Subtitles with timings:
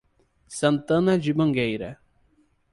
[0.47, 1.99] Santana de Mangueira